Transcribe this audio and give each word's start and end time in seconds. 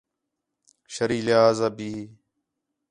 شرعی 0.93 1.21
لحاظ 1.27 1.59
آ 1.67 1.69
بھی 1.77 1.91